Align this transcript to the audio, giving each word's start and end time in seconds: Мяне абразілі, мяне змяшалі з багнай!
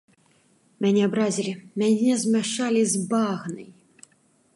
Мяне 0.85 1.01
абразілі, 1.07 1.53
мяне 1.81 2.13
змяшалі 2.23 2.81
з 2.95 3.03
багнай! 3.13 3.67